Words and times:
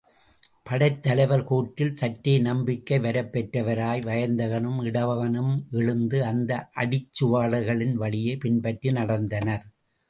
படைத் 0.63 1.03
தலைவர் 1.03 1.43
கூற்றில் 1.43 1.93
சற்றே 1.93 2.33
நம்பிக்கை 2.39 2.99
வரப்பெற்றவராய் 2.99 4.01
வயந்தகனும் 4.01 4.81
இடவகனும் 4.83 5.53
எழுந்து 5.71 6.23
அந்த 6.23 6.69
அடிச்சுவடுகளின் 6.75 7.93
வழியே 7.93 8.35
பின்பற்றி 8.37 8.91
நடந்தனர். 8.91 9.65